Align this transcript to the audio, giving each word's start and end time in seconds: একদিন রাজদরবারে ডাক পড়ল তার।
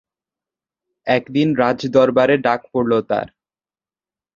একদিন 1.07 1.47
রাজদরবারে 1.55 2.35
ডাক 2.37 2.61
পড়ল 2.71 2.91
তার। 3.01 3.27